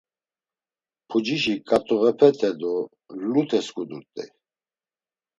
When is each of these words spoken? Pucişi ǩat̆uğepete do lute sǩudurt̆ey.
Pucişi 1.07 1.55
ǩat̆uğepete 1.67 2.49
do 2.59 2.73
lute 3.31 3.59
sǩudurt̆ey. 3.65 4.29